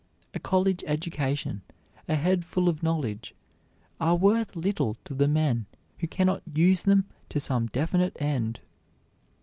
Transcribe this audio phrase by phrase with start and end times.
[0.33, 1.61] A college education,
[2.07, 3.35] a head full of knowledge,
[3.99, 5.67] are worth little to the men
[5.99, 8.61] who cannot use them to some definite end.